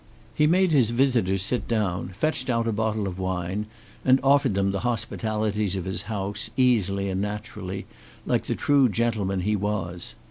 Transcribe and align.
He 0.33 0.47
made 0.47 0.71
his 0.71 0.89
visitors 0.89 1.43
sit 1.43 1.67
down, 1.67 2.09
fetched 2.09 2.49
out 2.49 2.67
a 2.67 2.71
bottle 2.71 3.07
of 3.07 3.19
wine 3.19 3.67
and 4.03 4.19
offered 4.23 4.55
them 4.55 4.71
the 4.71 4.79
hospitalities 4.79 5.75
of 5.75 5.85
his 5.85 6.01
house, 6.09 6.49
easily 6.57 7.07
and 7.07 7.21
naturally, 7.21 7.85
like 8.25 8.45
the 8.45 8.55
true 8.55 8.89
gentleman 8.89 9.41
he 9.41 9.55
was. 9.55 10.15